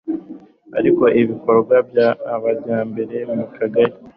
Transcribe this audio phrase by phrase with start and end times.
[1.09, 1.97] ry ibikorwa by
[2.33, 3.95] amajyambere mu Kagari